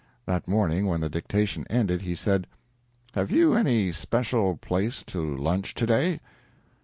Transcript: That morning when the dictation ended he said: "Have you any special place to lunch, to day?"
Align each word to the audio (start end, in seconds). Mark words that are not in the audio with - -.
That 0.25 0.47
morning 0.47 0.87
when 0.87 1.01
the 1.01 1.09
dictation 1.11 1.63
ended 1.69 2.01
he 2.01 2.15
said: 2.15 2.47
"Have 3.13 3.29
you 3.29 3.53
any 3.53 3.91
special 3.91 4.57
place 4.57 5.03
to 5.09 5.37
lunch, 5.37 5.75
to 5.75 5.85
day?" 5.85 6.19